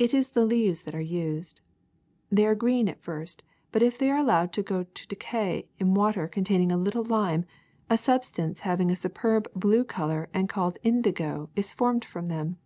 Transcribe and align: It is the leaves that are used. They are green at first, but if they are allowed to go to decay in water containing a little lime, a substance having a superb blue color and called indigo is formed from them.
It 0.00 0.12
is 0.12 0.30
the 0.30 0.44
leaves 0.44 0.82
that 0.82 0.96
are 0.96 1.00
used. 1.00 1.60
They 2.28 2.44
are 2.44 2.56
green 2.56 2.88
at 2.88 3.00
first, 3.00 3.44
but 3.70 3.84
if 3.84 3.96
they 3.96 4.10
are 4.10 4.18
allowed 4.18 4.52
to 4.54 4.64
go 4.64 4.82
to 4.82 5.06
decay 5.06 5.68
in 5.78 5.94
water 5.94 6.26
containing 6.26 6.72
a 6.72 6.76
little 6.76 7.04
lime, 7.04 7.44
a 7.88 7.96
substance 7.96 8.58
having 8.66 8.90
a 8.90 8.96
superb 8.96 9.48
blue 9.54 9.84
color 9.84 10.28
and 10.34 10.48
called 10.48 10.78
indigo 10.82 11.50
is 11.54 11.72
formed 11.72 12.04
from 12.04 12.26
them. 12.26 12.56